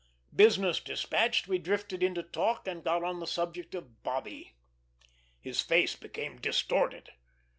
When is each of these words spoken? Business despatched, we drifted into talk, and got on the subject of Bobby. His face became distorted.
Business 0.35 0.79
despatched, 0.79 1.47
we 1.47 1.59
drifted 1.59 2.01
into 2.01 2.23
talk, 2.23 2.67
and 2.67 2.83
got 2.83 3.03
on 3.03 3.19
the 3.19 3.27
subject 3.27 3.75
of 3.75 4.01
Bobby. 4.01 4.55
His 5.39 5.61
face 5.61 5.95
became 5.95 6.41
distorted. 6.41 7.11